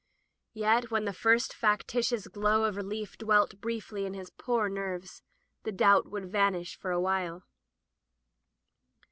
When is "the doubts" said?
5.61-6.07